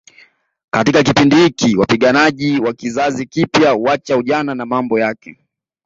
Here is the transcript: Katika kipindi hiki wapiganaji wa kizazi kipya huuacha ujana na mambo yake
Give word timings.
Katika 0.71 1.03
kipindi 1.03 1.35
hiki 1.35 1.75
wapiganaji 1.77 2.59
wa 2.59 2.73
kizazi 2.73 3.25
kipya 3.25 3.71
huuacha 3.71 4.17
ujana 4.17 4.55
na 4.55 4.65
mambo 4.65 4.99
yake 4.99 5.37